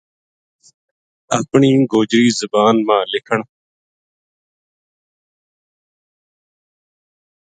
[1.39, 3.41] اپنی گوجری زبان ما لکھن